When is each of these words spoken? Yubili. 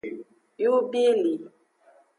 Yubili. 0.63 1.33